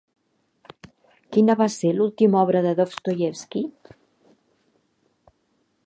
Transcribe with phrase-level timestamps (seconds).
[1.35, 3.63] Quina va ser l'última obra de Dostoievski?